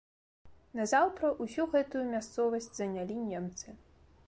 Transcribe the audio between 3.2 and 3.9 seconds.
немцы.